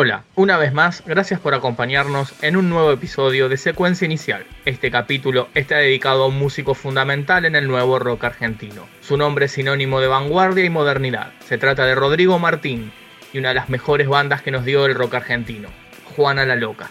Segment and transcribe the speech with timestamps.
[0.00, 4.46] Hola, una vez más, gracias por acompañarnos en un nuevo episodio de Secuencia Inicial.
[4.64, 8.82] Este capítulo está dedicado a un músico fundamental en el nuevo rock argentino.
[9.00, 11.32] Su nombre es sinónimo de vanguardia y modernidad.
[11.40, 12.92] Se trata de Rodrigo Martín
[13.32, 15.68] y una de las mejores bandas que nos dio el rock argentino,
[16.14, 16.90] Juana la Loca.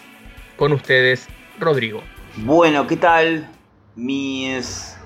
[0.58, 1.28] Con ustedes,
[1.58, 2.02] Rodrigo.
[2.36, 3.48] Bueno, ¿qué tal?
[3.96, 4.98] Mis,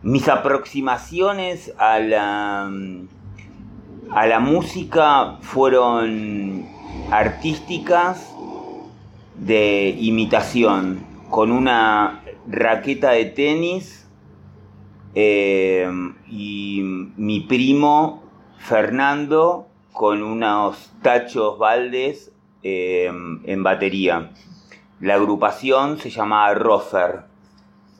[0.00, 2.70] mis aproximaciones a la,
[4.12, 6.75] a la música fueron
[7.10, 8.34] artísticas
[9.36, 14.08] de imitación con una raqueta de tenis
[15.14, 15.88] eh,
[16.28, 16.80] y
[17.16, 18.22] mi primo
[18.58, 23.10] Fernando con unos tachos baldes eh,
[23.44, 24.32] en batería.
[25.00, 27.20] La agrupación se llamaba Rofer,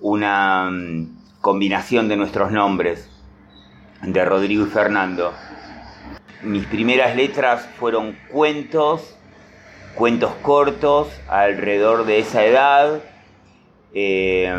[0.00, 3.10] una mm, combinación de nuestros nombres,
[4.02, 5.32] de Rodrigo y Fernando
[6.42, 9.16] mis primeras letras fueron cuentos,
[9.94, 13.02] cuentos cortos alrededor de esa edad,
[13.94, 14.52] eh,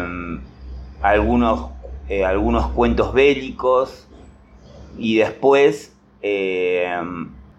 [1.01, 1.71] algunos,
[2.09, 4.07] eh, algunos cuentos bélicos
[4.97, 6.99] y después eh,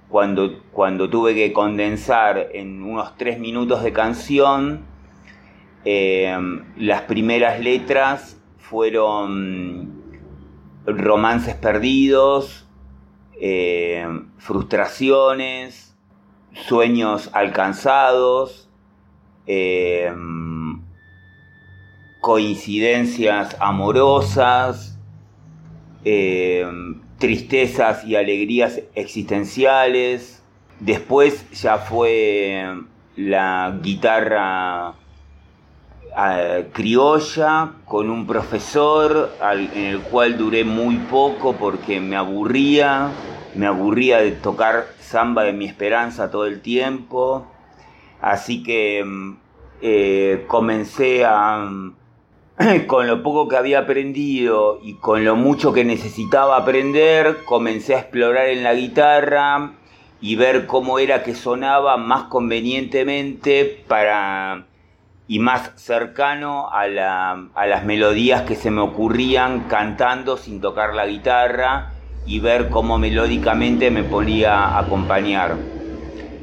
[0.08, 4.86] cuando, cuando tuve que condensar en unos tres minutos de canción,
[5.84, 10.02] las primeras letras fueron
[10.84, 12.67] romances perdidos,
[13.40, 14.06] eh,
[14.38, 15.96] frustraciones,
[16.52, 18.68] sueños alcanzados,
[19.46, 20.12] eh,
[22.20, 24.98] coincidencias amorosas,
[26.04, 26.66] eh,
[27.18, 30.42] tristezas y alegrías existenciales.
[30.80, 32.66] Después ya fue
[33.16, 34.94] la guitarra
[36.72, 43.10] criolla con un profesor en el cual duré muy poco porque me aburría,
[43.54, 47.46] me aburría de tocar samba de mi esperanza todo el tiempo,
[48.20, 49.36] así que mm,
[49.80, 51.70] eh, comencé a,
[52.88, 58.00] con lo poco que había aprendido y con lo mucho que necesitaba aprender, comencé a
[58.00, 59.74] explorar en la guitarra
[60.20, 64.66] y ver cómo era que sonaba más convenientemente para
[65.28, 71.92] y más cercano a, las melodías que se me ocurrían cantando sin tocar la guitarra
[72.26, 75.56] y ver cómo melódicamente me podía a acompañar.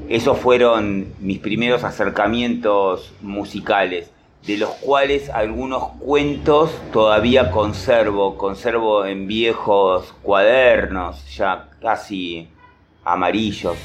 [0.08, 4.12] Esos fueron mis primeros acercamientos musicales,
[4.46, 12.50] de los cuales algunos cuentos todavía conservo, conservo en viejos cuadernos, ya casi
[13.04, 13.78] amarillos.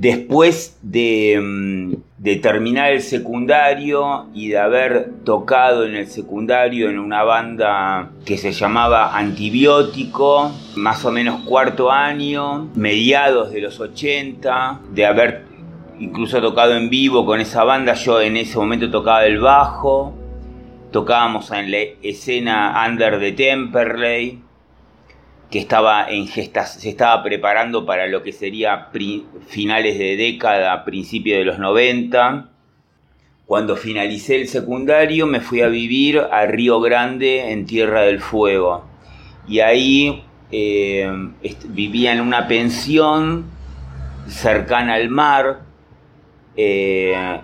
[0.00, 6.98] Después de, mm, de, terminar el secundario y de haber tocado en el secundario en
[6.98, 14.80] una banda que se llamaba Antibiótico, más o menos cuarto año, mediados de los 80,
[14.90, 15.44] de haber
[15.98, 20.14] incluso tocado en vivo con esa banda, yo en ese momento tocaba el bajo,
[20.92, 24.38] tocábamos en la escena Under the Temperley,
[25.50, 28.88] que estaba en gestas, se estaba preparando para lo que sería
[29.48, 32.48] finales de década, principios de los 90.
[33.46, 38.84] Cuando finalicé el secundario me fui a vivir a Río Grande en Tierra del Fuego.
[39.48, 41.10] Y ahí eh,
[41.68, 43.46] vivía en una pensión
[44.28, 45.62] cercana al mar.
[46.56, 47.40] Eh,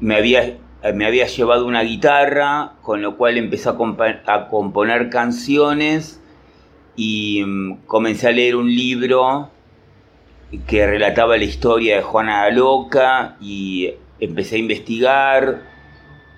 [0.00, 0.58] me, había,
[0.92, 6.20] me había llevado una guitarra, con lo cual empecé a componer canciones
[6.96, 9.50] y mm, comencé a leer un libro
[10.66, 15.62] que relataba la historia de Juana la Loca y empecé a investigar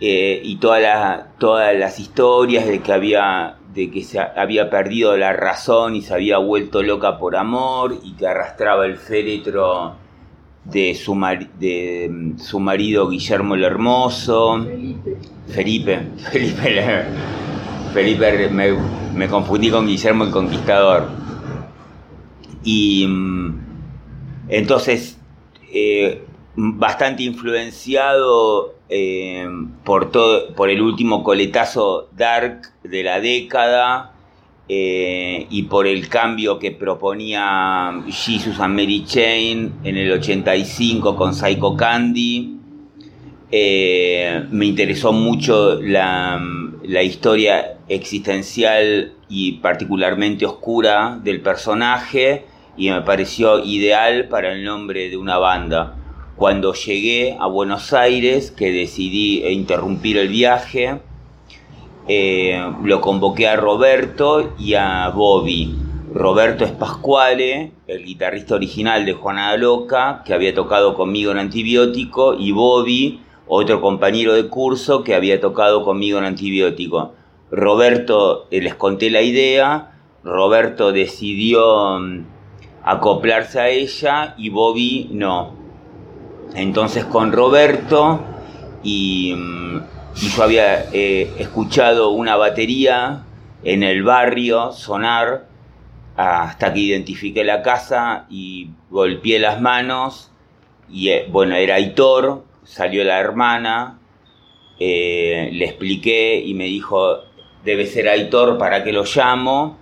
[0.01, 5.95] eh, y todas las historias de que había de que se había perdido la razón
[5.95, 9.95] y se había vuelto loca por amor y que arrastraba el féretro
[10.65, 11.15] de su,
[11.59, 14.67] de mm, su marido Guillermo el Hermoso.
[15.49, 16.01] Felipe
[16.31, 17.05] Felipe
[17.93, 18.73] Felipe me,
[19.19, 21.09] me confundí con Guillermo el Conquistador.
[22.63, 23.61] Y mm,
[24.49, 25.19] entonces,
[25.73, 26.23] eh,
[26.55, 29.47] bastante influenciado eh,
[29.85, 34.15] por, todo, por el último coletazo dark de la década
[34.69, 41.35] eh, y por el cambio que proponía Jesus and Mary Chain en el 85 con
[41.35, 42.57] Psycho Candy.
[43.51, 46.41] me interesó mucho la,
[46.89, 52.47] la historia existencial y particularmente oscura del personaje
[52.79, 55.97] y me pareció ideal para el nombre de una banda.
[56.37, 60.99] Cuando llegué a Buenos Aires, que decidí interrumpir el viaje,
[62.09, 65.77] eh, lo convoqué a Roberto y a Bobby.
[66.15, 72.33] Roberto es Pascuale, el guitarrista original de Juana Loca, que había tocado conmigo en Antibiótico,
[72.33, 77.15] y Bobby, otro compañero de curso que había tocado conmigo en Antibiótico.
[77.51, 79.93] Roberto, eh, les conté la idea,
[80.23, 82.25] Roberto decidió mm,
[82.85, 85.55] acoplarse a ella y Bobby no.
[86.55, 88.21] Entonces con Roberto
[88.83, 89.81] y, mm,
[90.15, 93.25] yo había eh, escuchado una batería
[93.65, 95.47] en el barrio sonar
[96.17, 100.33] hasta que identifiqué la casa y golpeé las manos
[100.91, 103.99] y eh, bueno, era Aitor, salió la hermana,
[104.79, 107.25] le expliqué y me dijo,
[107.65, 109.79] debe ser Aitor, ¿para que lo llamo?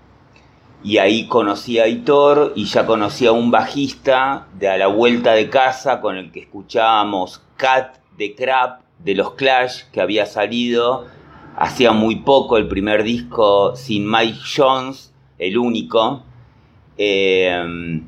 [0.82, 5.32] Y ahí conocí a Aitor y ya conocí a un bajista de a la vuelta
[5.32, 11.06] de casa con el que escuchábamos Cat de Crap de los Clash que había salido
[11.56, 16.22] hacía muy poco el primer disco sin Mike Jones, el único.
[16.98, 18.00] Eh,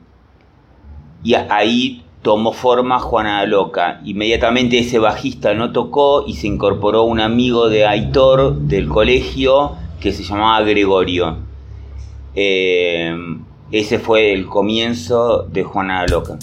[1.24, 4.00] y ahí tomó forma Juana Loca.
[4.04, 10.12] Inmediatamente ese bajista no tocó y se incorporó un amigo de Aitor del colegio que
[10.12, 11.38] se llamaba Gregorio.
[12.34, 13.16] Eh,
[13.70, 16.38] ese fue el comienzo de Juana Loca.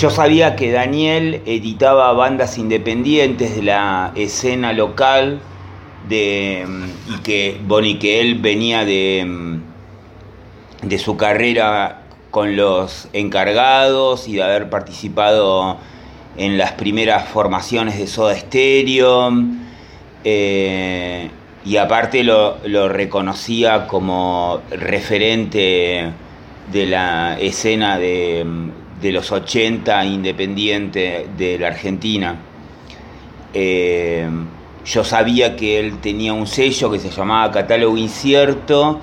[0.00, 5.40] Yo sabía que Daniel editaba bandas independientes de la escena local
[6.08, 6.66] de,
[7.06, 9.60] y, que, bueno, que él venía de,
[10.80, 15.76] de su carrera con los encargados y de haber participado
[16.38, 19.30] en las primeras formaciones de Soda Stereo.
[20.24, 21.28] Eh,
[21.62, 26.10] y aparte lo, reconocía como referente
[26.72, 28.46] de la escena de,
[29.02, 32.36] los 80 independiente de la Argentina.
[33.52, 34.28] Eh,
[34.84, 39.00] yo sabía que él tenía un sello que se llamaba Catálogo Incierto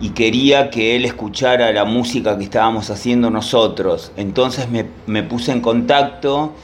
[0.00, 4.12] y quería que él escuchara la música que estábamos haciendo nosotros.
[4.16, 6.54] Entonces me puse en contacto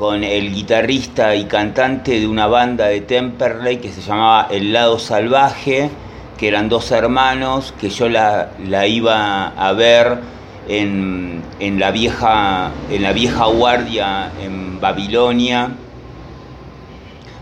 [0.00, 4.98] con el guitarrista y cantante de una banda de Temperley que se llamaba El Lado
[4.98, 5.90] Salvaje,
[6.38, 8.48] que eran dos hermanos, que yo la,
[8.86, 10.20] iba a ver
[10.68, 11.42] en,
[11.78, 15.70] la vieja, en la vieja guardia en Babilonia,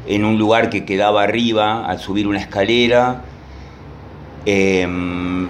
[0.07, 3.23] en un lugar que quedaba arriba al subir una escalera.
[4.47, 5.49] Em,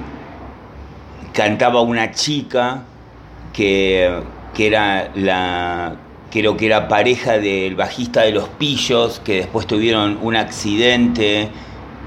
[1.33, 2.83] cantaba una chica
[3.53, 4.21] que,
[4.55, 5.97] que era la
[6.31, 11.49] creo que era pareja del bajista de Los Pillos, que después tuvieron un accidente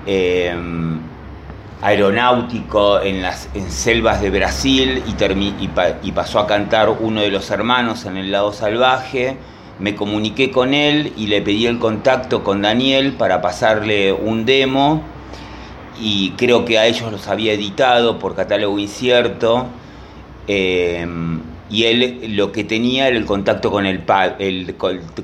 [0.05, 0.99] em,
[1.81, 5.53] aeronáutico en las selvas de Brasil y,
[6.03, 9.37] y, pasó a cantar uno de los hermanos en el lado salvaje.
[9.79, 15.01] Me comuniqué con él y le pedí el contacto con Daniel para pasarle un demo
[15.99, 19.65] y creo que a ellos los había editado por catálogo incierto.
[20.47, 24.03] Em, y él lo que tenía era el contacto con el,
[24.39, 24.75] el,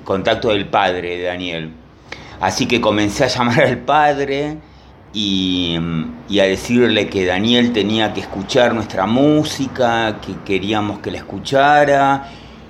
[0.03, 1.71] contacto del padre de Daniel.
[2.39, 4.57] Así que comencé a llamar al padre
[5.19, 12.29] y, a decirle que Daniel tenía que escuchar nuestra música, que queríamos que la escuchara.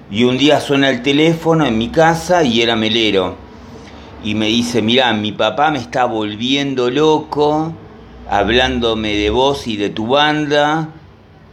[0.09, 3.35] Y un día suena el teléfono en mi casa y era Melero.
[4.23, 7.73] Y me dice, mira, mi papá me está volviendo loco,
[8.29, 10.89] hablándome de vos y de tu banda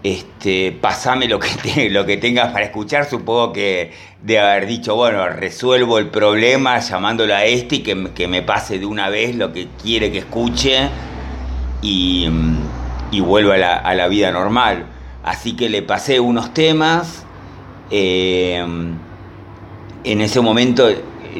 [0.05, 3.91] este, pasame lo que, tengas para escuchar, supongo que
[4.23, 8.87] de haber dicho, bueno, resuelvo el problema llamándolo a este y que, me pase de
[8.87, 10.91] una vez lo que quiere que escuche
[11.81, 12.29] y,
[13.11, 14.87] y vuelva a la, vida normal.
[15.25, 17.25] Así que le pasé unos temas.
[17.91, 18.63] Eh,
[20.05, 20.89] en ese momento,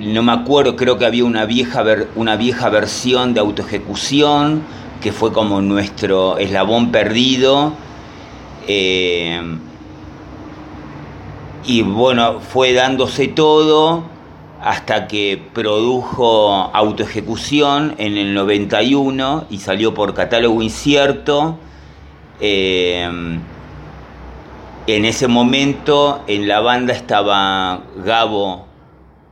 [0.01, 4.63] no me acuerdo, creo que había una vieja, una vieja versión de autoejecución
[5.03, 7.75] que fue como nuestro eslabón perdido
[8.67, 9.41] eh,
[11.65, 14.05] y bueno, fue dándose todo
[14.61, 21.59] hasta que produjo autoejecución en el 91 y salió por catálogo incierto.
[22.41, 23.39] Eh,
[24.87, 28.67] en ese momento en la banda estaba Gabo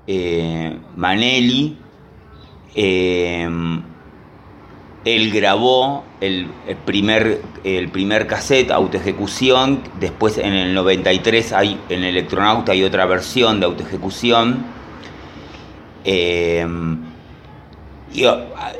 [0.07, 1.77] eh, Manelli
[5.05, 6.49] él grabó el,
[6.85, 13.59] primer, el primer cassette, autoejecución, después en el 93 hay, en Electronauta hay otra versión
[13.59, 14.65] de autoejecución.
[16.05, 16.67] Eh,
[18.15, 18.25] y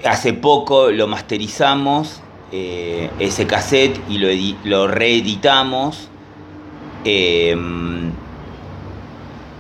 [0.05, 2.21] hace poco lo masterizamos,
[2.53, 4.29] eh, ese cassette, y lo,
[4.65, 6.09] lo reeditamos.
[7.05, 7.57] Eh,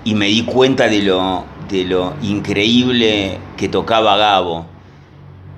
[0.04, 4.71] y me di cuenta de lo, de lo increíble que tocaba Gabo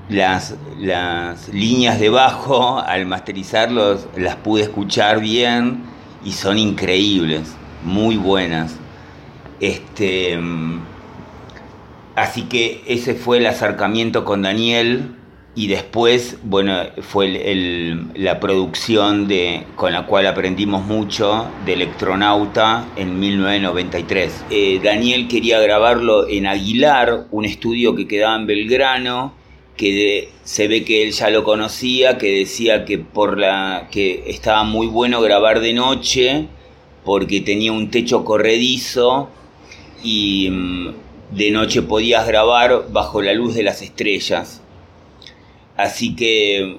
[0.08, 5.82] las, las líneas de bajo, al masterizarlos, las pude escuchar bien
[6.24, 8.76] y son increíbles, muy buenas.
[9.60, 10.38] Este,
[12.14, 15.14] así que ese fue el acercamiento con Daniel
[15.56, 17.28] y después, bueno, fue
[18.14, 24.46] la producción de, con la cual aprendimos mucho de Electronauta en 1993.
[24.50, 29.32] Eh, Daniel quería grabarlo en Aguilar, un estudio que quedaba en Belgrano,
[29.76, 34.62] que se ve que él ya lo conocía, que decía que por la que estaba
[34.64, 36.46] muy bueno grabar de noche
[37.04, 39.28] porque tenía un techo corredizo
[40.02, 40.94] y mm,
[41.32, 44.62] de noche podías grabar bajo la luz de las estrellas.
[45.76, 46.78] Así que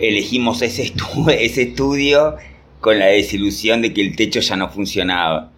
[0.00, 0.92] elegimos ese,
[1.40, 2.36] ese estudio
[2.80, 5.50] con la desilusión de que el techo ya no funcionaba.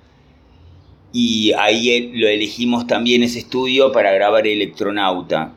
[1.12, 5.55] Y ahí lo elegimos también ese estudio para grabar Electronauta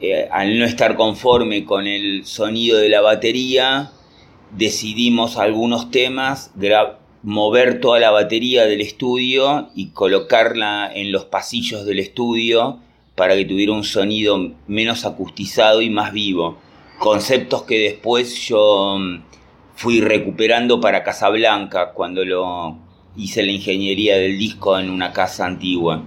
[0.00, 3.90] eh, al no estar conforme con el sonido de la batería,
[4.52, 6.52] decidimos algunos temas,
[7.22, 12.78] mover toda la batería del estudio y colocarla en los pasillos del estudio
[13.16, 16.58] para que tuviera un sonido menos acustizado y más vivo.
[17.00, 19.22] Conceptos que después yo mm,
[19.74, 22.78] fui recuperando para Casablanca cuando lo
[23.16, 26.04] hice la ingeniería del disco en una casa antigua.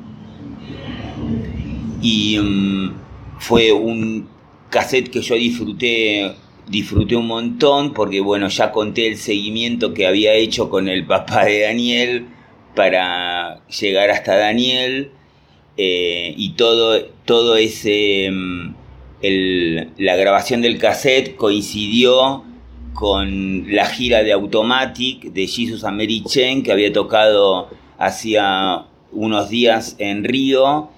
[2.01, 3.00] Y mm,
[3.41, 4.27] fue un
[4.69, 6.31] cassette que yo disfruté
[6.67, 11.45] disfruté un montón porque bueno, ya conté el seguimiento que había hecho con el papá
[11.45, 12.27] de Daniel
[12.75, 15.11] para llegar hasta Daniel
[15.75, 18.75] eh, y todo, todo ese mm,
[19.97, 22.43] la grabación del cassette coincidió
[22.93, 30.23] con la gira de Automatic de Jesus Americhen que había tocado hacía unos días en
[30.23, 30.89] Río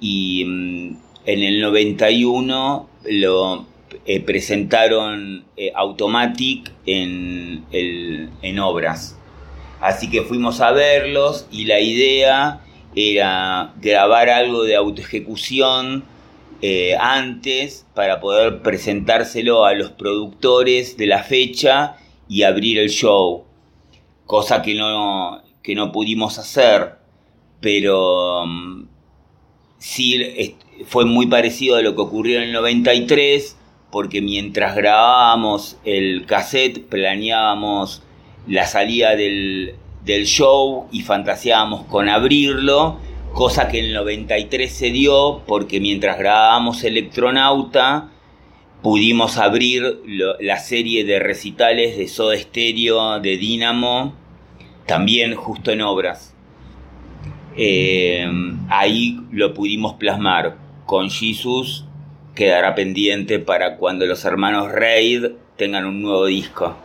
[0.00, 0.77] y mm,
[1.28, 3.66] en el 91 lo
[4.06, 9.18] eh, presentaron eh, Automatic en, en obras.
[9.78, 12.62] Así que fuimos a verlos y la idea
[12.96, 16.02] era grabar algo de autoejecución
[16.62, 23.44] eh, antes para poder presentárselo a los productores de la fecha y abrir el show.
[24.24, 26.94] Cosa que no, que no pudimos hacer,
[27.60, 28.87] pero mm,
[29.78, 33.56] sí fue muy parecido a lo que ocurrió en el 93,
[33.90, 38.02] porque mientras grabábamos el cassette planeábamos
[38.46, 42.98] la salida del, del show y fantaseábamos con abrirlo
[43.32, 48.10] cosa que en el 93 se dio porque mientras grabábamos Electronauta
[48.82, 50.00] pudimos abrir
[50.40, 54.14] la serie de recitales de Soda Stereo, de Dynamo,
[54.86, 56.34] también justo en obras.
[57.60, 58.24] Eh,
[58.68, 60.56] ahí lo pudimos plasmar.
[60.86, 61.84] Con Jesus
[62.34, 66.76] quedará pendiente para cuando los hermanos Raid tengan un nuevo disco.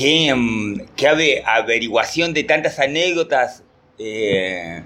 [0.00, 0.34] Qué,
[0.96, 3.64] qué averiguación de tantas anécdotas
[3.98, 4.82] eh,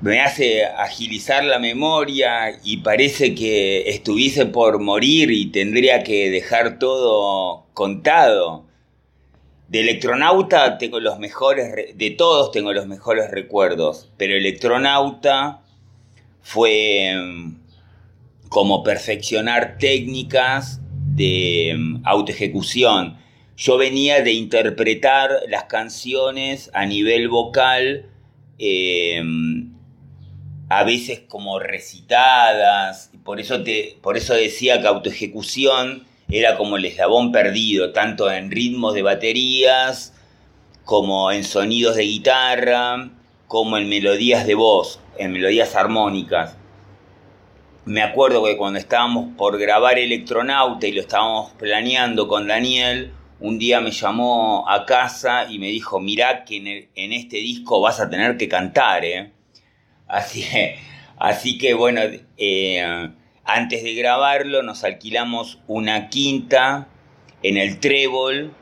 [0.00, 6.78] me hace agilizar la memoria y parece que estuviese por morir y tendría que dejar
[6.78, 8.64] todo contado.
[9.68, 15.60] De Electronauta tengo los mejores, de todos tengo los mejores recuerdos, pero Electronauta
[16.40, 17.56] fue mm,
[18.48, 20.80] como perfeccionar técnicas
[21.14, 23.22] de mm, autoejecución.
[23.62, 28.06] Yo venía de interpretar las canciones a nivel vocal,
[28.58, 29.72] em,
[30.68, 36.86] a veces como recitadas, por eso, te, por eso decía que autoejecución era como el
[36.86, 40.12] eslabón perdido, tanto en ritmos de baterías,
[40.84, 43.10] como en sonidos de guitarra,
[43.46, 46.56] como en melodías de voz, en melodías armónicas.
[47.84, 53.58] Me acuerdo que cuando estábamos por grabar Electronauta y lo estábamos planeando con Daniel, un
[53.58, 58.08] día me llamó a casa y me dijo, mirá que en, este disco vas a
[58.08, 59.32] tener que cantar, ¿eh?
[60.06, 60.44] Así,
[61.18, 62.00] así que bueno,
[62.36, 63.10] eh,
[63.44, 66.86] antes de grabarlo nos alquilamos una quinta
[67.42, 68.54] en el Trébol,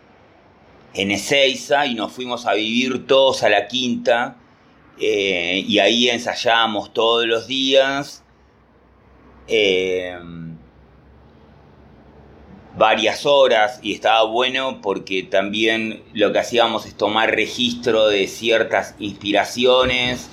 [0.94, 4.36] en Ezeiza, y nos fuimos a vivir todos a la quinta.
[4.98, 8.24] Eh, y ahí ensayábamos todos los días.
[9.46, 10.18] Eh,
[12.76, 18.94] varias horas y estaba bueno porque también lo que hacíamos es tomar registro de ciertas
[18.98, 20.28] inspiraciones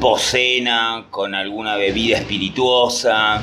[0.00, 3.42] posena, con alguna bebida espirituosa,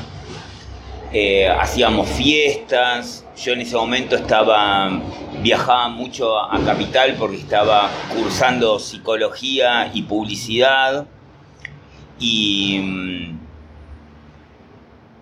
[1.13, 5.01] eh, hacíamos fiestas, yo en ese momento estaba,
[5.41, 11.05] viajaba mucho a Capital porque estaba cursando psicología y publicidad
[12.19, 13.39] y mm,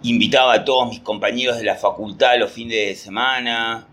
[0.04, 3.88] invitaba a todos mis compañeros de la facultad los fines de semana,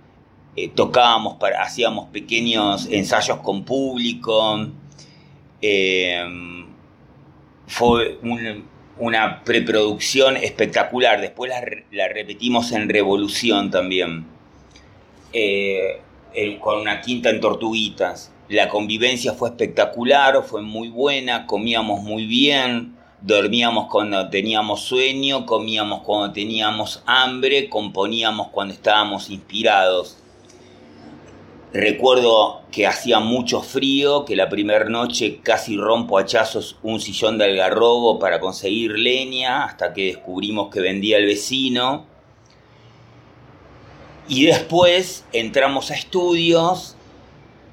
[0.57, 4.67] eh, tocábamos, hacíamos pequeños ensayos con público.
[5.61, 6.25] Eh,
[7.67, 8.19] fue
[8.99, 11.21] una preproducción espectacular.
[11.21, 11.53] Después
[11.91, 14.27] la, repetimos en Revolución también,
[15.35, 16.01] eh,
[16.61, 18.33] con una quinta en Tortuguitas.
[18.49, 26.03] La convivencia fue espectacular, fue muy buena, comíamos muy bien, dormíamos cuando teníamos sueño, comíamos
[26.03, 30.19] cuando teníamos hambre, componíamos cuando estábamos inspirados.
[31.73, 37.45] Recuerdo que hacía mucho frío, que la primera noche casi rompo hachazos un sillón de
[37.45, 42.07] algarrobo para conseguir leña, hasta que descubrimos que vendía el vecino.
[44.29, 46.97] Y después entramos a estudios.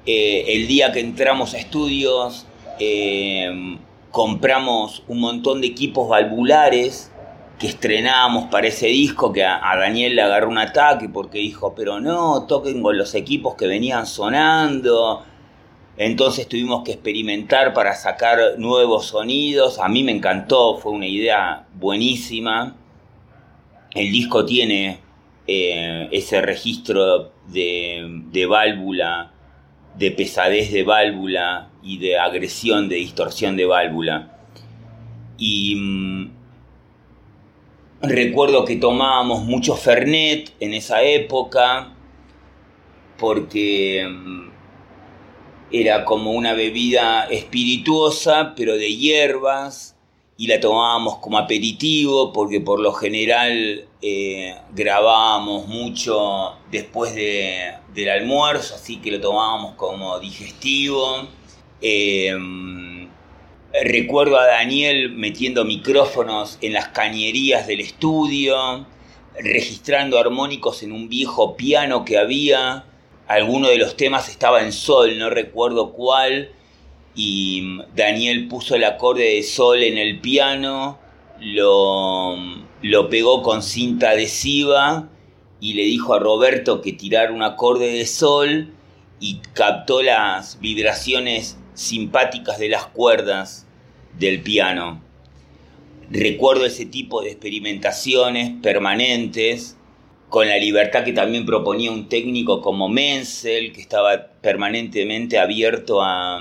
[0.06, 2.44] Eh, el día que entramos a estudios
[2.78, 3.78] eh,
[4.14, 7.10] compramos un montón de equipos valvulares
[7.58, 11.98] que estrenábamos para ese disco, que a, Daniel le agarró un ataque porque dijo, pero
[11.98, 15.24] no, toquen con los equipos que venían sonando.
[15.96, 19.80] Entonces tuvimos que experimentar para sacar nuevos sonidos.
[19.80, 22.76] A mí me encantó, fue una idea buenísima.
[23.96, 25.00] El disco tiene
[25.48, 29.33] eh, ese registro de, de válvula,
[29.98, 34.38] de pesadez de válvula y de agresión, de distorsión de válvula.
[35.38, 36.30] Y mm,
[38.06, 41.94] Recuerdo que tomábamos mucho Fernet en esa época
[43.18, 44.50] porque mm,
[45.70, 49.93] era como una bebida espirituosa, pero de hierbas,
[50.36, 58.74] y la tomábamos como aperitivo porque por lo general eh, grabábamos mucho después del almuerzo,
[58.74, 61.28] así que lo tomábamos como digestivo.
[61.80, 62.32] Eh,
[63.82, 68.86] Recuerdo a Daniel metiendo micrófonos en las cañerías del estudio,
[69.36, 72.84] registrando armónicos en un viejo piano que había.
[73.26, 76.52] Alguno de los temas estaba en sol, no recuerdo cuál.
[77.14, 80.98] Y Daniel puso el acorde de sol en el piano,
[81.40, 82.36] lo,
[82.82, 85.08] lo pegó con cinta adhesiva
[85.60, 88.72] y le dijo a Roberto que tirara un acorde de sol
[89.20, 93.66] y captó las vibraciones simpáticas de las cuerdas
[94.18, 95.00] del piano.
[96.10, 99.76] Recuerdo ese tipo de experimentaciones permanentes,
[100.28, 106.40] con la libertad que también proponía un técnico como Menzel, que estaba permanentemente abierto a,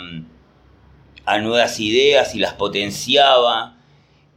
[1.26, 3.78] a nuevas ideas y las potenciaba.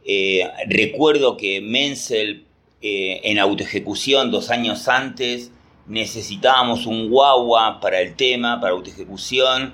[0.05, 2.45] Eh, recuerdo que Menzel
[2.81, 5.51] eh, en autoejecución dos años antes
[5.87, 9.73] necesitábamos un guagua para el tema, para autoejecución,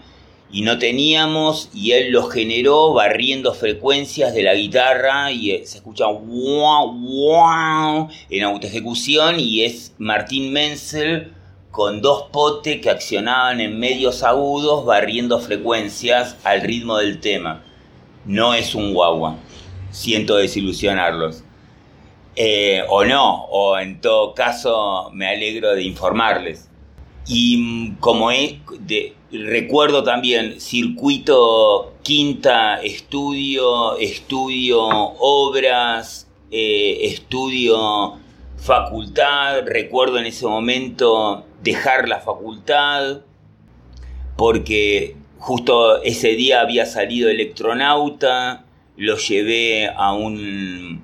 [0.53, 5.77] y no teníamos y él lo generó barriendo frecuencias de la guitarra y eh, se
[5.77, 11.33] escucha wow, wow en autoejecución y es Martín Menzel
[11.73, 17.63] con dos potes que accionaban en medios agudos barriendo frecuencias al ritmo del tema.
[18.25, 19.37] No es un guagua.
[19.89, 21.43] Siento desilusionarlos.
[22.35, 26.69] Eh, o no, o en todo caso me alegro de informarles.
[27.25, 28.29] Y como
[29.31, 38.19] recuerdo también circuito quinta, estudio, estudio obras, eh, estudio
[38.63, 43.19] facultad, recuerdo en ese momento dejar la facultad,
[44.37, 48.63] porque justo ese día había salido electronauta,
[48.95, 51.03] lo llevé a un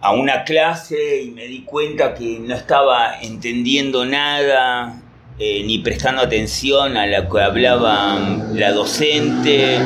[0.00, 5.02] a una clase y me di cuenta que no estaba entendiendo nada,
[5.38, 8.18] eh, ni prestando atención a lo que hablaba
[8.52, 9.78] la docente.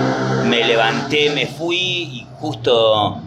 [0.44, 3.22] Me levanté, me fui y justo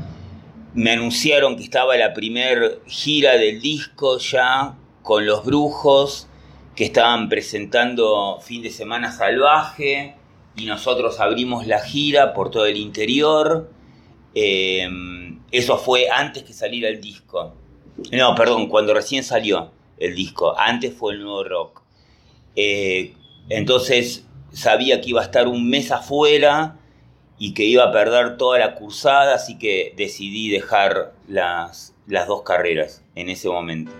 [0.73, 6.27] me anunciaron que estaba la primer gira del disco ya con los brujos
[6.75, 10.15] que estaban presentando fin de semana salvaje
[10.55, 13.69] y nosotros abrimos la gira por todo el interior.
[14.33, 17.53] Em, eso fue antes que saliera el disco.
[18.11, 20.57] No, perdón, cuando recién salió el disco.
[20.57, 21.81] Antes fue el nuevo rock.
[22.55, 23.13] Eh,
[23.49, 26.79] entonces sabía que iba a estar un mes afuera
[27.37, 32.43] y que iba a perder toda la cursada, así que decidí dejar las, las dos
[32.43, 33.91] carreras en ese momento.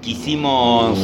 [0.00, 0.98] Quisimos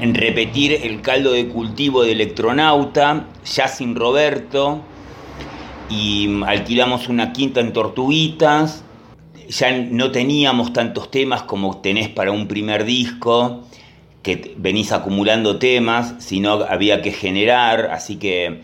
[0.00, 4.80] repetir el caldo de cultivo de Electronauta, ya sin Roberto,
[5.88, 8.82] y alquilamos una quinta en Tortuguitas.
[9.48, 13.62] Ya no teníamos tantos temas como tenés para un primer disco,
[14.22, 18.62] que venís acumulando temas, sino había que generar, así que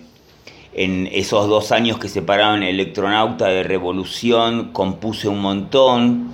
[0.73, 6.31] en esos dos años que separaron Electronauta de Revolución compuse un montón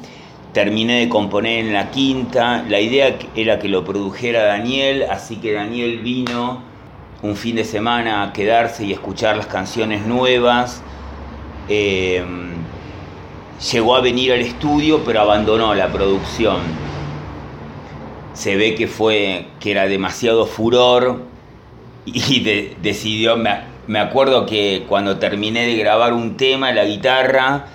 [0.56, 2.64] terminé de componer en la quinta.
[2.66, 6.62] La idea era que lo produjera Daniel, así que Daniel vino
[7.20, 10.82] un fin de semana a quedarse y escuchar las canciones nuevas.
[11.68, 12.52] Em,
[13.70, 16.62] llegó a venir al estudio, pero abandonó la producción.
[18.32, 21.20] Se ve que fue que era demasiado furor
[22.06, 22.40] y
[22.82, 23.36] decidió.
[23.36, 27.66] me acuerdo que cuando terminé de grabar un tema, la guitarra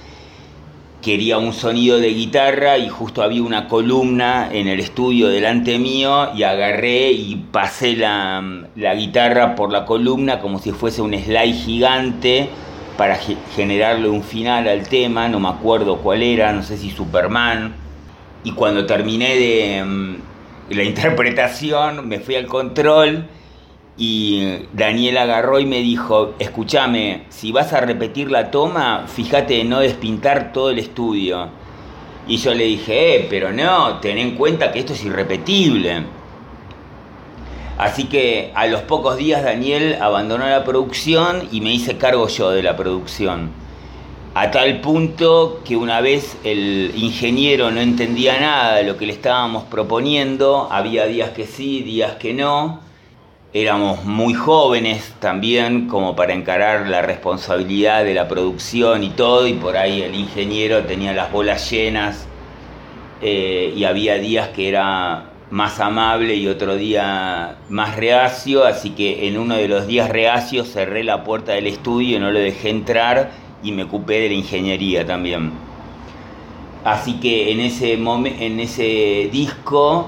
[1.02, 6.30] quería un sonido de guitarra y justo había una columna en el estudio delante mío
[6.36, 8.44] y agarré y pasé la,
[8.76, 12.50] guitarra por la columna como si fuese un slide gigante
[12.98, 13.18] para
[13.56, 17.74] generarle un final al tema, no me acuerdo cuál era, no sé si Superman.
[18.44, 20.16] Y cuando terminé de mm,
[20.70, 23.28] la interpretación me fui al control
[24.04, 29.64] y Daniel agarró y me dijo, escúchame, si vas a repetir la toma, fíjate de
[29.64, 31.50] no despintar todo el estudio.
[32.28, 36.06] Y yo le dije, eh, pero no, ten en cuenta que esto es irrepetible.
[37.78, 42.50] Así que a los pocos días Daniel abandonó la producción y me hice cargo yo
[42.50, 43.52] de la producción.
[44.34, 49.14] A tal punto que una vez el ingeniero no entendía nada de lo que le
[49.14, 52.90] estábamos proponiendo, había días que sí, días que no
[53.54, 59.54] éramos muy jóvenes también como para encarar la responsabilidad de la producción y todo, y
[59.54, 62.28] por ahí el ingeniero tenía las bolas llenas
[63.22, 69.28] eh, y había días que era más amable y otro día más reacio, así que
[69.28, 73.32] en uno de los días reacios cerré la puerta del estudio no lo dejé entrar
[73.62, 75.52] y me ocupé de la ingeniería también.
[76.86, 80.08] Así que en ese, en ese disco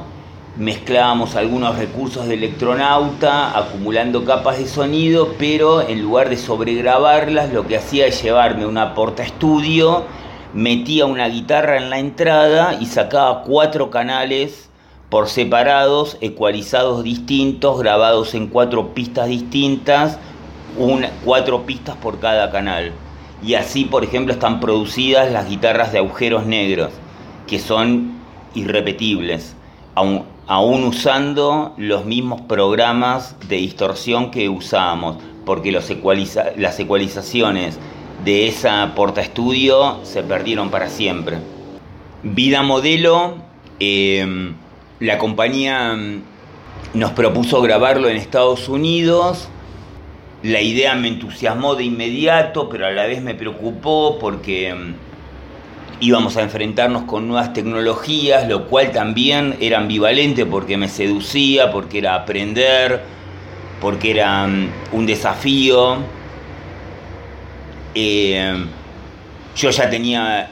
[0.57, 7.65] mezclábamos algunos recursos de electronauta, acumulando capas de sonido, pero en lugar de sobregrabarlas, lo
[7.65, 10.03] que hacía es llevarme una porta estudio,
[10.53, 14.69] metía una guitarra en la entrada y sacaba cuatro canales
[15.09, 20.19] por separados, ecualizados distintos, grabados en cuatro pistas distintas,
[21.25, 22.91] cuatro pistas por cada canal.
[23.43, 26.91] Y así, por ejemplo, están producidas las guitarras de agujeros negros,
[27.47, 28.13] que son
[28.53, 29.55] irrepetibles
[30.47, 35.89] aún usando los mismos programas de distorsión que usábamos, porque las
[36.79, 37.79] ecualizaciones
[38.23, 41.37] de esa porta estudio se perdieron para siempre.
[42.23, 43.35] Vida Modelo,
[43.79, 44.53] em,
[44.99, 46.21] la compañía mm,
[46.93, 49.49] nos propuso grabarlo en Estados Unidos.
[50.41, 54.93] La idea me entusiasmó de inmediato, pero a la vez me preocupó porque mm,
[56.03, 61.99] íbamos a enfrentarnos con nuevas tecnologías, lo cual también era ambivalente porque me seducía, porque
[61.99, 63.01] era aprender,
[63.79, 65.97] porque era mm, un desafío.
[67.95, 68.65] Eh,
[69.55, 70.51] yo ya tenía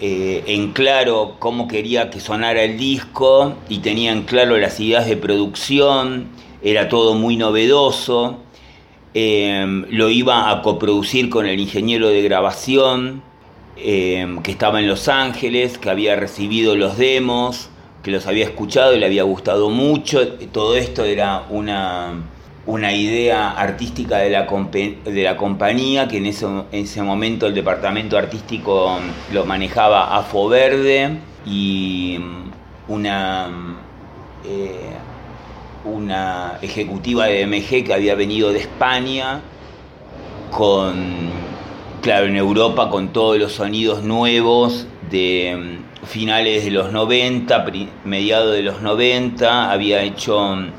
[0.00, 5.06] eh, en claro cómo quería que sonara el disco y tenía en claro las ideas
[5.06, 6.26] de producción,
[6.60, 8.38] era todo muy novedoso.
[9.14, 13.27] Eh, lo iba a coproducir con el ingeniero de grabación
[13.80, 17.70] Em, que estaba en Los Ángeles, que había recibido los demos,
[18.02, 20.26] que los había escuchado y le había gustado mucho.
[20.50, 22.12] Todo esto era una,
[22.66, 27.54] una idea artística de la, de la compañía, que en ese, en ese momento el
[27.54, 28.98] departamento artístico
[29.32, 32.18] lo manejaba Afo Verde y
[32.88, 33.48] una,
[34.44, 34.90] eh,
[35.84, 39.40] una ejecutiva de MG que había venido de España
[40.50, 41.47] con
[42.00, 47.66] claro, en Europa con todos los sonidos nuevos de mm, finales de los 90,
[48.04, 50.70] mediados de los 90, había hecho mm,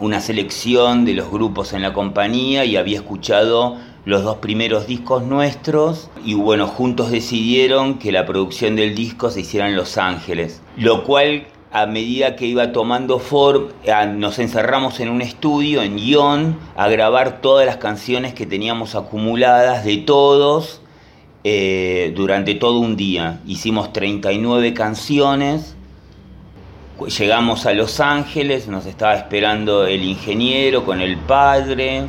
[0.00, 5.22] una selección de los grupos en la compañía y había escuchado los dos primeros discos
[5.22, 10.62] nuestros y bueno, juntos decidieron que la producción del disco se hiciera en Los Ángeles,
[10.76, 13.68] lo cual a medida que iba tomando forma,
[14.06, 19.84] nos encerramos en un estudio en guion a grabar todas las canciones que teníamos acumuladas
[19.84, 20.80] de todos
[21.44, 23.40] eh, durante todo un día.
[23.46, 25.76] Hicimos 39 canciones,
[27.18, 32.06] llegamos a Los Ángeles, nos estaba esperando el ingeniero con el padre,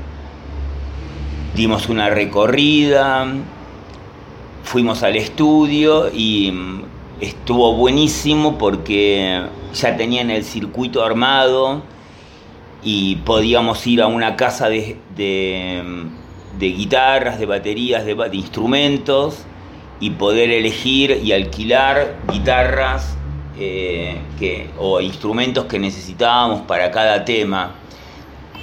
[1.53, 3.27] dimos una recorrida,
[4.63, 6.53] fuimos al estudio y
[7.21, 9.43] estuvo buenísimo porque
[9.73, 11.81] ya tenían el circuito armado
[12.83, 14.97] y podíamos ir a una casa de,
[16.59, 19.39] guitarras, de baterías, de, instrumentos
[19.99, 23.17] y poder elegir y alquilar guitarras
[23.57, 24.17] eh,
[24.77, 27.75] o instrumentos que necesitábamos para cada tema.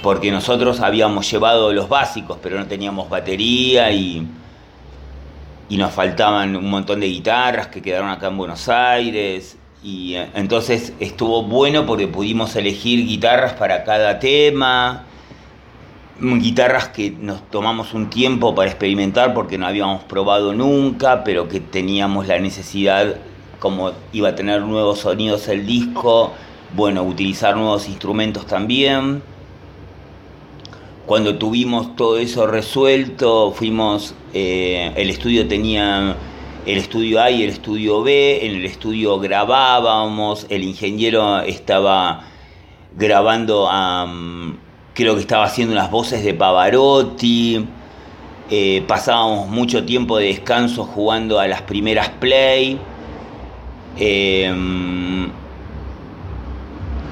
[0.01, 4.27] Porque nosotros habíamos llevado los básicos pero no teníamos batería y
[5.69, 9.57] y nos faltaban un montón de guitarras que quedaron acá en Buenos Aires.
[9.83, 15.03] Y eh, entonces estuvo bueno porque pudimos elegir guitarras para cada tema,
[16.19, 21.59] guitarras que nos tomamos un tiempo para experimentar porque no habíamos probado nunca, pero que
[21.59, 23.17] teníamos la necesidad,
[23.59, 26.33] como iba a tener nuevos sonidos el disco,
[26.75, 29.21] bueno, utilizar nuevos instrumentos también.
[31.07, 36.17] Cuando tuvimos todo eso resuelto, fuimos, eh, el estudio tenía
[36.65, 42.25] el estudio A y el estudio B, en el estudio grabábamos, el ingeniero estaba
[42.97, 43.69] grabando,
[44.93, 47.65] creo que estaba haciendo unas voces de Pavarotti,
[48.49, 52.77] eh, pasábamos mucho tiempo de descanso jugando a las primeras play.
[53.97, 55.29] Em,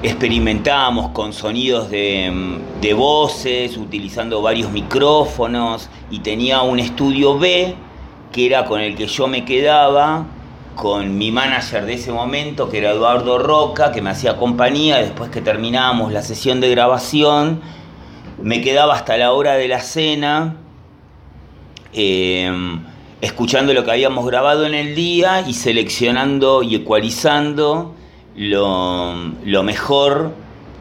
[0.02, 7.74] experimentábamos con sonidos de, de, voces, utilizando varios micrófonos y tenía un estudio B
[8.32, 10.26] que era con el que yo me quedaba,
[10.74, 15.30] con mi manager de ese momento, que era Eduardo Roca, que me hacía compañía, después
[15.30, 17.62] que terminábamos la sesión de grabación,
[18.42, 20.56] me quedaba hasta la hora de la cena.
[21.94, 22.84] Em,
[23.22, 27.95] escuchando lo que habíamos grabado en el día y seleccionando y ecualizando
[28.36, 30.32] lo, mejor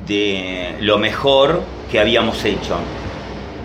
[0.05, 2.75] de lo mejor que habíamos hecho,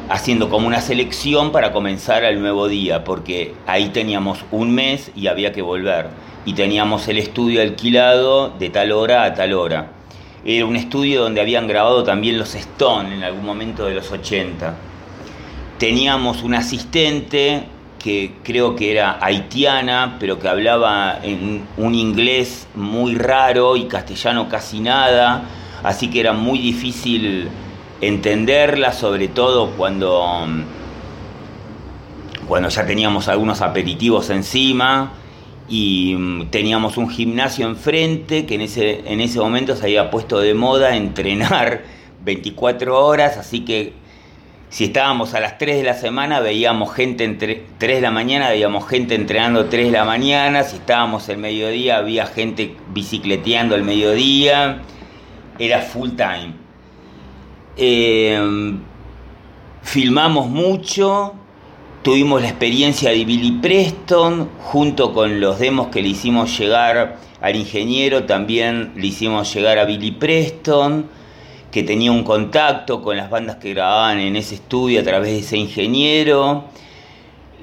[0.09, 5.27] haciendo como una selección para comenzar el nuevo día, porque ahí teníamos un mes y
[5.27, 6.09] había que volver,
[6.45, 9.93] y teníamos el estudio alquilado de tal hora a tal hora.
[10.45, 14.75] Era un estudio donde habían grabado también los Stone en algún momento de los 80.
[15.79, 17.65] Teníamos un asistente
[18.03, 24.49] que creo que era haitiana, pero que hablaba en un inglés muy raro y castellano
[24.49, 25.45] casi nada,
[25.85, 27.49] así que era muy difícil
[28.01, 30.47] entenderla, sobre todo cuando,
[32.49, 35.13] cuando ya teníamos algunos aperitivos encima
[35.69, 40.41] y mm, teníamos un gimnasio enfrente que en ese, en ese momento se había puesto
[40.41, 41.83] de moda entrenar
[42.25, 44.00] 24 horas, así que
[44.71, 48.51] si estábamos a las 3 de la semana, veíamos gente entre 3 de la mañana,
[48.51, 50.63] veíamos gente entrenando 3 de la mañana.
[50.63, 54.83] Si estábamos el mediodía, había gente bicicleteando el mediodía.
[55.59, 56.55] Era full time.
[57.77, 58.79] Em,
[59.83, 61.35] filmamos mucho.
[62.05, 67.57] Tuvimos la experiencia de Billy Preston, junto con los demos que le hicimos llegar al
[67.57, 71.20] ingeniero, también le hicimos llegar a Billy Preston
[71.71, 75.39] que tenía un contacto con las bandas que grababan en ese estudio a través de
[75.39, 76.65] ese ingeniero.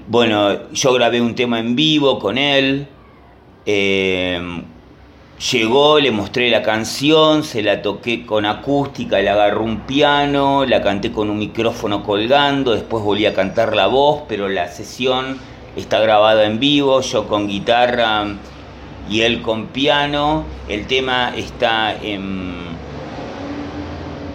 [0.08, 2.88] Bueno, yo grabé un tema en vivo con él.
[3.66, 4.40] Eh,
[5.52, 10.82] llegó, le mostré la canción, se la toqué con acústica, le agarró un piano, la
[10.82, 15.38] canté con un micrófono colgando, después volví a cantar la voz, pero la sesión
[15.76, 18.26] está grabada en vivo, yo con guitarra
[19.10, 20.46] y él con piano.
[20.68, 22.77] El tema está en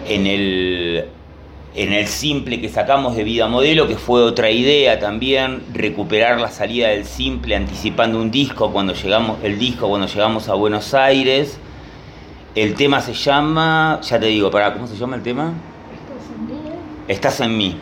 [0.07, 1.05] en el,
[1.75, 6.49] en el simple que sacamos de vida modelo, que fue otra idea también, recuperar la
[6.49, 11.57] salida del simple anticipando un disco cuando llegamos, el disco cuando llegamos a Buenos Aires.
[12.55, 15.53] El tema se llama, ya te digo, para, ¿cómo se llama el tema?
[15.97, 16.55] Estás en mí.
[17.07, 17.77] Estás en mí.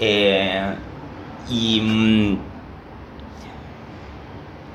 [0.00, 0.74] Eh,
[1.48, 2.38] y, mm,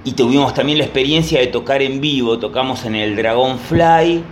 [0.06, 4.24] y tuvimos también la experiencia de tocar en vivo, tocamos en el Dragonfly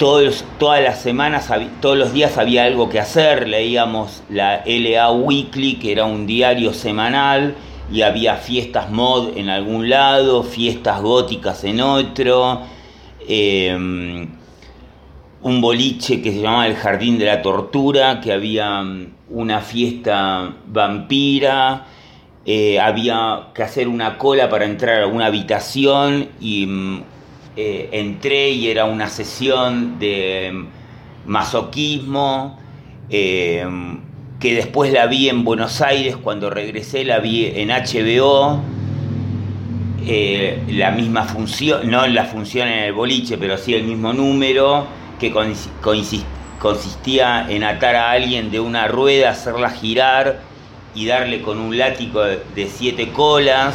[0.00, 1.50] todas las semanas,
[1.82, 6.72] todos los días había algo que hacer, leíamos la LA Weekly, que era un diario
[6.72, 7.54] semanal,
[7.92, 12.62] y había fiestas mod en algún lado, fiestas góticas en otro,
[13.28, 14.26] em,
[15.42, 20.54] un boliche que se llamaba el Jardín de la Tortura, que había mm, una fiesta
[20.66, 21.86] vampira,
[22.46, 27.02] eh, había que hacer una cola para entrar a una habitación y mm,
[27.56, 30.66] eh, entré y era una sesión de
[31.26, 32.58] masoquismo,
[33.10, 33.66] eh,
[34.38, 38.60] que después la vi en Buenos Aires, cuando regresé la vi en HBO,
[40.06, 44.86] eh, la misma función, no la función en el boliche, pero sí el mismo número,
[45.18, 45.32] que
[46.60, 50.40] consistía en atar a alguien de una rueda, hacerla girar
[50.94, 53.74] y darle con un látigo de siete colas,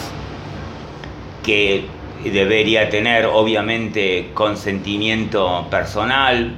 [1.43, 1.85] que
[2.29, 6.55] debería tener obviamente consentimiento personal.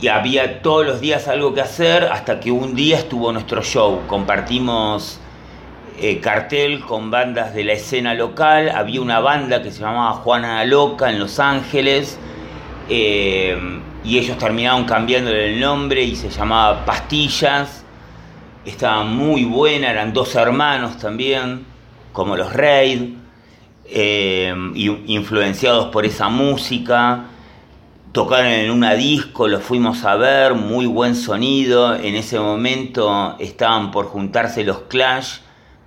[0.00, 4.00] Y había todos los días algo que hacer hasta que un día estuvo nuestro show.
[4.06, 5.20] Compartimos
[6.00, 8.70] eh, cartel con bandas de la escena local.
[8.70, 12.18] Había una banda que se llamaba Juana Loca en Los Ángeles.
[12.88, 17.84] Eh, y ellos terminaron cambiando el nombre y se llamaba Pastillas.
[18.64, 21.64] estaba muy buena, eran dos hermanos también,
[22.12, 23.14] como los Raid,
[23.90, 24.54] eh,
[25.06, 27.26] influenciados por esa música.
[28.12, 31.94] Tocaron en una disco, los fuimos a ver, muy buen sonido.
[31.94, 35.38] En ese momento estaban por juntarse los Clash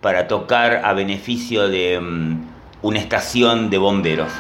[0.02, 2.42] para tocar a beneficio de mm,
[2.82, 4.32] una estación de bomberos.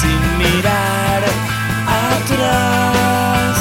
[0.00, 1.22] Sin mirar
[2.12, 3.56] atrás.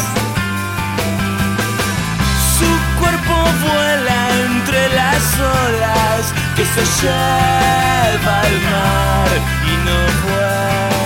[2.58, 3.36] Su cuerpo
[3.66, 9.30] vuela entre las olas que se lleva al mar
[9.72, 10.99] y no vuelve